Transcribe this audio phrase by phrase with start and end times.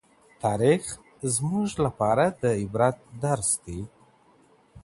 [0.43, 0.83] تاریخ
[1.35, 3.79] زموږ لپاره د عبرت درس دی.